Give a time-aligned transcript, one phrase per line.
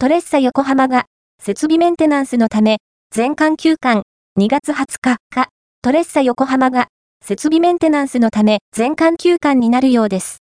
[0.00, 1.06] トレッサ横浜が、
[1.42, 2.78] 設備メンテナンスのため、
[3.10, 4.02] 全館休館、
[4.38, 5.48] 2月20日か、
[5.82, 6.86] トレッサ横浜が、
[7.20, 10.36] 設備メンテナンスのため全館休館になるようです。